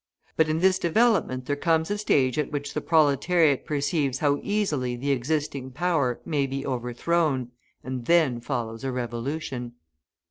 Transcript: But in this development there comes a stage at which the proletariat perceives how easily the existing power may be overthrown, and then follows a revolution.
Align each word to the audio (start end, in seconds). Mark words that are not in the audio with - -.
But 0.35 0.49
in 0.49 0.61
this 0.61 0.79
development 0.79 1.45
there 1.45 1.55
comes 1.55 1.91
a 1.91 1.97
stage 1.99 2.39
at 2.39 2.51
which 2.51 2.73
the 2.73 2.81
proletariat 2.81 3.67
perceives 3.67 4.17
how 4.17 4.39
easily 4.41 4.95
the 4.95 5.11
existing 5.11 5.69
power 5.69 6.19
may 6.25 6.47
be 6.47 6.65
overthrown, 6.65 7.51
and 7.83 8.05
then 8.07 8.41
follows 8.41 8.83
a 8.83 8.91
revolution. 8.91 9.73